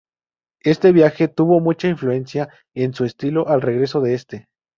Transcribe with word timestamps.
Este 0.63 0.93
viaje 0.93 1.27
tuvo 1.27 1.59
mucha 1.59 1.87
influencia 1.87 2.49
en 2.73 2.95
su 2.95 3.05
estilo 3.05 3.47
al 3.47 3.61
regreso 3.61 4.01
de 4.01 4.15
este. 4.15 4.47